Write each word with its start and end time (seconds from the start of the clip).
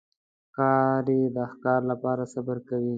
ښکاري 0.49 1.21
د 1.35 1.37
ښکار 1.51 1.81
لپاره 1.91 2.23
صبر 2.33 2.57
کوي. 2.67 2.89